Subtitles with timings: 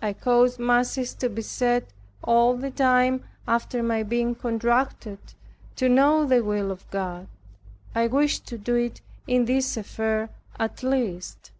[0.00, 1.88] I caused masses to be said
[2.22, 5.18] all the time after my being contracted,
[5.76, 7.28] to know the will of God.
[7.94, 11.50] I wished to do it in this affair at least.